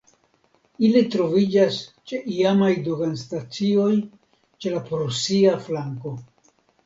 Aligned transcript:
Ili 0.85 1.01
troviĝas 1.15 1.75
ĉe 2.11 2.21
iamaj 2.37 2.71
doganstacioj 2.89 3.91
ĉe 4.65 4.73
la 4.77 4.83
prusia 4.89 5.55
flanko. 5.69 6.15